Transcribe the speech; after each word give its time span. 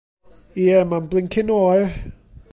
Ie, 0.63 0.79
mae'n 0.93 1.11
blincin 1.13 1.53
oer! 1.59 1.97